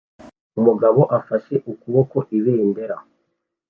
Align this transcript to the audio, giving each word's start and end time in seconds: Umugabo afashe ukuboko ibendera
Umugabo 0.59 1.01
afashe 1.17 1.55
ukuboko 1.71 2.17
ibendera 2.37 2.97